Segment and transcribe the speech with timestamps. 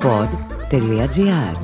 [0.00, 1.56] pod.gr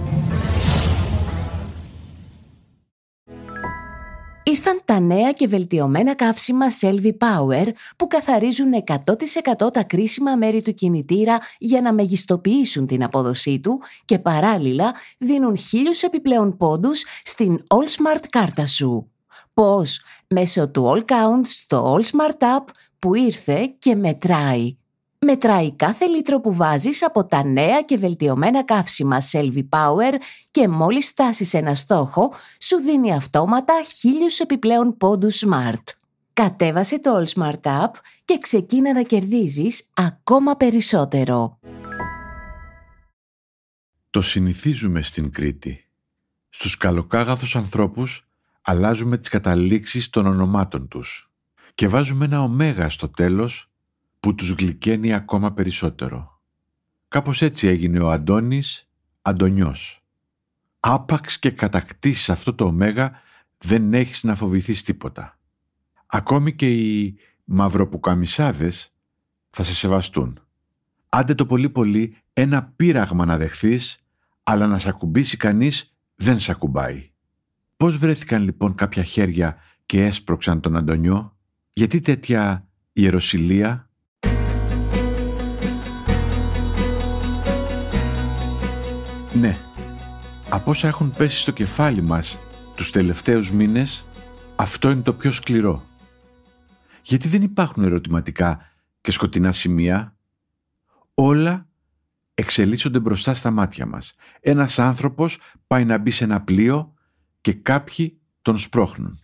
[4.43, 10.75] Ήρθαν τα νέα και βελτιωμένα καύσιμα Selvi Power που καθαρίζουν 100% τα κρίσιμα μέρη του
[10.75, 17.87] κινητήρα για να μεγιστοποιήσουν την απόδοσή του και παράλληλα δίνουν χίλιους επιπλέον πόντους στην All
[17.87, 19.13] Smart κάρτα σου.
[19.55, 22.65] Πώς; Μέσω του All Count στο All Smart App
[22.99, 24.78] που ήρθε και μετράει.
[25.31, 30.13] Μετράει κάθε λίτρο που βάζεις από τα νέα και βελτιωμένα καύσιμα Selvi Power
[30.51, 35.83] και μόλις στάσεις ένα στόχο, σου δίνει αυτόματα χίλιους επιπλέον πόντους Smart.
[36.33, 37.91] Κατέβασε το All Smart App
[38.25, 41.59] και ξεκίνα να κερδίζεις ακόμα περισσότερο.
[44.11, 45.89] Το συνηθίζουμε στην Κρήτη.
[46.49, 48.29] Στους καλοκάγαθους ανθρώπους
[48.63, 51.31] αλλάζουμε τις καταλήξεις των ονομάτων τους
[51.75, 53.68] και βάζουμε ένα ωμέγα στο τέλος
[54.21, 56.41] που τους γλυκαίνει ακόμα περισσότερο.
[57.09, 58.89] Κάπως έτσι έγινε ο Αντώνης
[59.23, 60.03] Αντωνιός.
[60.81, 63.13] Άπαξ και κατακτήσεις αυτό το ωμέγα
[63.59, 65.39] δεν έχεις να φοβηθείς τίποτα.
[66.07, 68.95] Ακόμη και οι μαυροπουκαμισάδες
[69.51, 70.41] θα σε σεβαστούν.
[71.09, 74.05] Άντε το πολύ πολύ ένα πείραγμα να δεχθείς,
[74.43, 77.11] αλλά να σε ακουμπήσει κανείς δεν σε ακουμπάει.
[77.77, 81.37] Πώς βρέθηκαν λοιπόν κάποια χέρια και έσπρωξαν τον Αντωνιό,
[81.73, 83.88] γιατί τέτοια ιεροσιλία;
[89.39, 89.59] Ναι,
[90.49, 92.39] από όσα έχουν πέσει στο κεφάλι μας
[92.75, 94.05] τους τελευταίους μήνες,
[94.57, 95.87] αυτό είναι το πιο σκληρό.
[97.03, 98.61] Γιατί δεν υπάρχουν ερωτηματικά
[99.01, 100.17] και σκοτεινά σημεία.
[101.15, 101.69] Όλα
[102.35, 104.15] εξελίσσονται μπροστά στα μάτια μας.
[104.41, 106.95] Ένας άνθρωπος πάει να μπει σε ένα πλοίο
[107.41, 109.19] και κάποιοι τον σπρώχνουν.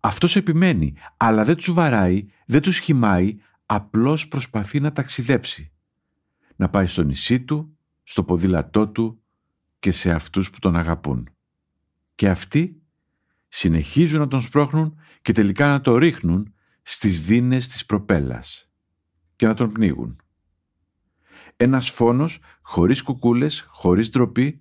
[0.00, 5.72] Αυτός επιμένει, αλλά δεν τους βαράει, δεν τους χυμάει, απλώς προσπαθεί να ταξιδέψει.
[6.56, 9.22] Να πάει στο νησί του, στο ποδήλατό του
[9.78, 11.28] και σε αυτούς που τον αγαπούν.
[12.14, 12.82] Και αυτοί
[13.48, 18.70] συνεχίζουν να τον σπρώχνουν και τελικά να το ρίχνουν στις δίνες της προπέλας
[19.36, 20.16] και να τον πνίγουν.
[21.56, 24.60] Ένας φόνος χωρίς κουκούλες, χωρίς ντροπή,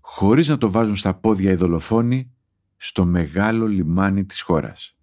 [0.00, 2.32] χωρίς να το βάζουν στα πόδια οι δολοφόνοι
[2.76, 4.96] στο μεγάλο λιμάνι της χώρας.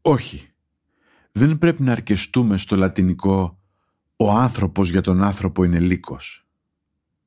[0.00, 0.52] Όχι,
[1.32, 3.60] δεν πρέπει να αρκεστούμε στο λατινικό
[4.16, 6.47] «ο άνθρωπος για τον άνθρωπο είναι λύκος».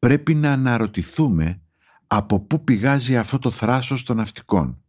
[0.01, 1.61] Πρέπει να αναρωτηθούμε
[2.07, 4.81] από πού πηγάζει αυτό το θράσος των ναυτικών.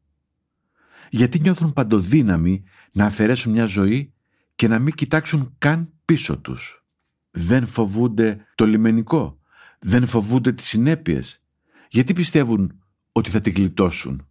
[1.11, 2.63] Γιατί νιώθουν παντοδύναμοι
[2.93, 4.13] να αφαιρέσουν μια ζωή
[4.55, 6.85] και να μην κοιτάξουν καν πίσω τους.
[7.31, 9.39] Δεν φοβούνται το λιμενικό,
[9.79, 11.43] δεν φοβούνται τις συνέπειες,
[11.89, 12.81] γιατί πιστεύουν
[13.13, 14.29] ότι θα την γλιτώσουν.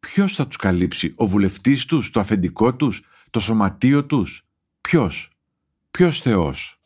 [0.00, 4.46] Ποιος θα τους καλύψει, ο βουλευτής τους, το αφεντικό τους, το σωματείο τους;
[4.80, 5.30] Ποιος,
[5.90, 6.77] ποιος Θεός;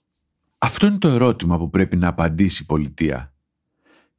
[0.64, 3.34] Αυτό είναι το ερώτημα που πρέπει να απαντήσει η πολιτεία.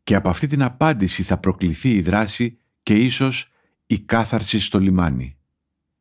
[0.04, 3.52] Και από αυτή την απάντηση θα προκληθεί η δράση και ίσως
[3.86, 5.38] η κάθαρση στο λιμάνι.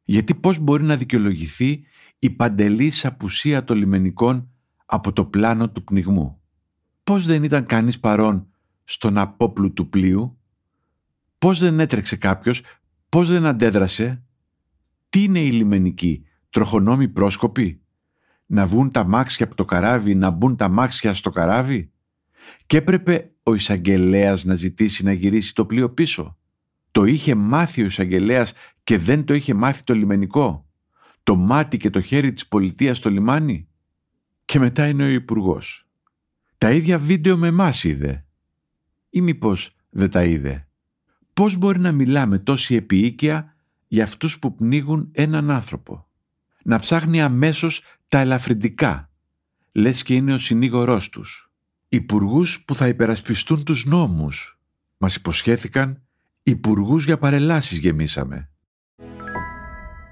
[0.03, 1.85] Γιατί πώς μπορεί να δικαιολογηθεί
[2.19, 4.51] η παντελής απουσία των λιμενικών
[4.87, 6.41] από το πλάνο του πνιγμού;
[7.05, 8.49] Πώς δεν ήταν κανείς παρόν
[8.85, 10.39] στον απόπλου του πλοίου;
[11.39, 12.63] Πώς δεν έτρεξε κάποιος,
[13.09, 14.23] πώς δεν αντέδρασε;
[15.09, 17.81] Τι είναι η λιμενική, τροχονόμοι πρόσκοποι;
[18.53, 21.93] Να βγουν τα μάξια από το καράβι, να μπουν τα μάξια στο καράβι;
[22.67, 26.39] Και έπρεπε ο εισαγγελέας να ζητήσει να γυρίσει το πλοίο πίσω.
[26.91, 28.53] Το είχε μάθει ο εισαγγελέας
[28.85, 30.69] και δεν το είχε μάθει το λιμενικό.
[31.23, 33.69] Το μάτι και το χέρι της πολιτείας στο λιμάνι.
[34.45, 35.89] Και μετά είναι ο υπουργός.
[36.59, 38.25] Τα ίδια βίντεο με εμάς είδε
[39.11, 40.69] ή μήπως δεν τα είδε.
[41.33, 43.57] Πώς μπορεί να μιλάμε τόση επίοικια
[43.89, 46.07] για αυτούς που πνίγουν έναν άνθρωπο;
[46.65, 49.11] Να ψάχνει αμέσως τα ελαφρυντικά,
[49.73, 51.50] λες και είναι ο συνήγορός τους.
[51.89, 54.59] Υπουργούς που θα υπερασπιστούν τους νόμους.
[54.97, 56.03] Μας υποσχέθηκαν
[56.43, 58.53] υπουργούς για παρελάσεις γεμίσαμε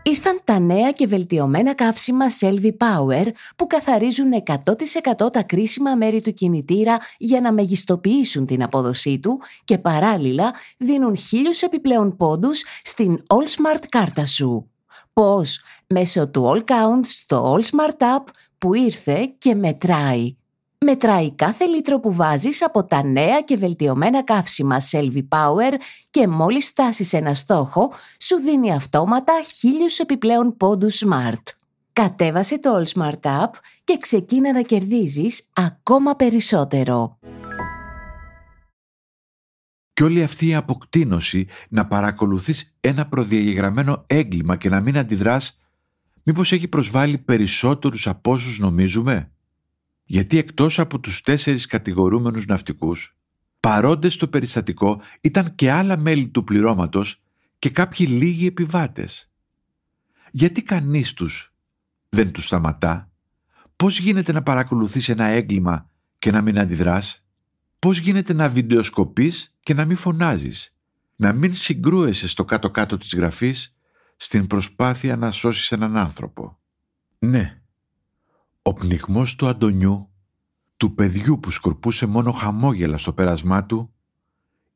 [0.03, 6.34] ήρθαν τα νέα και βελτιωμένα καύσιμα Selvi Power που καθαρίζουν 100% τα κρίσιμα μέρη του
[6.34, 13.47] κινητήρα για να μεγιστοποιήσουν την απόδοσή του και παράλληλα δίνουν χίλιους επιπλέον πόντους στην All
[13.47, 14.70] Smart κάρτα σου.
[15.12, 18.25] Πώς; Μέσω του All Count στο All Smart App
[18.59, 20.35] που ήρθε και μετράει
[20.85, 25.73] μετράει κάθε λίτρο που βάζεις από τα νέα και βελτιωμένα καύσιμα Selvi Power
[26.11, 31.43] και μόλις στάσεις ένα στόχο, σου δίνει αυτόματα χίλιους επιπλέον πόντους Smart.
[31.93, 33.51] Κατέβασε το All Smart App
[33.85, 37.19] και ξεκίνα να κερδίζεις ακόμα περισσότερο.
[40.00, 45.61] Και όλη αυτή η αποκτήνωση να παρακολουθείς ένα προδιαγεγραμμένο έγκλημα και να μην αντιδράς,
[46.23, 49.32] μήπως έχει προσβάλει περισσότερους από όσους νομίζουμε;
[50.05, 53.17] Γιατί εκτός από τους τέσσερις κατηγορούμενους ναυτικούς,
[53.61, 57.23] παρόντες στο περιστατικό ήταν και άλλα μέλη του πληρώματος
[57.58, 59.31] και κάποιοι λίγοι επιβάτες.
[60.31, 61.55] Γιατί κανείς τους
[62.08, 63.11] δεν τους σταματά;
[63.76, 67.25] Πώς γίνεται να παρακολουθείς ένα έγκλημα και να μην αντιδράς;
[67.81, 70.75] Πώς γίνεται να βιντεοσκοπείς και να μην φωνάζεις;
[71.17, 73.77] Να μην συγκρούεσαι στο κάτω-κάτω της γραφής
[74.17, 76.59] στην προσπάθεια να σώσεις έναν άνθρωπο;
[77.19, 77.62] Ναι,
[78.62, 80.11] ο πνιγμός του Αντωνιού,
[80.77, 83.94] του παιδιού που σκορπούσε μόνο χαμόγελα στο πέρασμά του,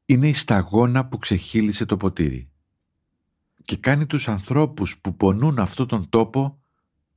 [0.04, 2.48] είναι η σταγόνα που ξεχύλισε το ποτήρι
[3.64, 6.62] και κάνει τους ανθρώπους που πονούν αυτόν τον τόπο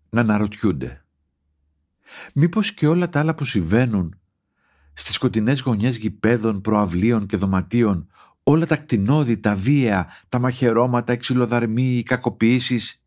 [0.09, 1.05] να αναρωτιούνται.
[2.33, 4.19] Μήπως και όλα τα άλλα που συμβαίνουν
[4.99, 8.07] στις σκοτεινές γωνιές γηπέδων, προαυλίων και δωματίων,
[8.43, 13.01] όλα τα κτηνόδη, τα βία, τα μαχαιρώματα, οι ξυλοδαρμοί, οι κακοποιήσεις,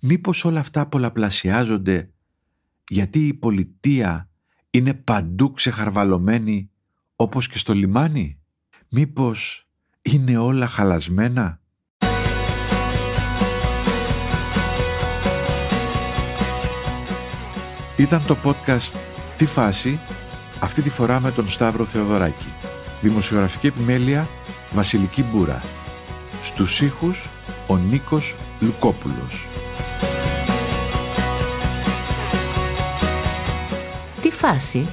[0.00, 2.10] μήπως όλα αυτά πολλαπλασιάζονται
[2.88, 4.28] γιατί η πολιτεία
[4.70, 6.70] είναι παντού ξεχαρβαλωμένη
[7.16, 8.38] όπως και στο λιμάνι;
[8.88, 9.68] Μήπως
[10.02, 11.60] είναι όλα χαλασμένα;
[17.96, 18.98] Ήταν το podcast
[19.36, 19.98] «Τι φάση»
[20.60, 22.52] αυτή τη φορά με τον Σταύρο Θεοδωράκη.
[23.00, 24.28] Δημοσιογραφική επιμέλεια
[24.72, 25.62] Βασιλική Μπούρα.
[26.42, 27.28] Στους ήχους
[27.66, 29.46] ο Νίκος Λουκόπουλος.
[34.20, 34.88] Τι φάση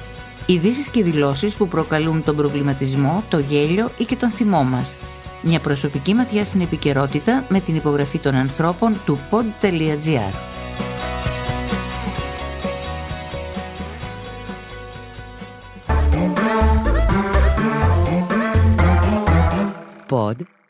[0.46, 4.98] Ειδήσεις και δηλώσεις που προκαλούν τον προβληματισμό, το γέλιο ή και τον θυμό μας.
[5.42, 9.42] Μια προσωπική ματιά στην επικαιρότητα με την υπογραφή των ανθρώπων του pod.gr.
[9.70, 10.51] pod.gr.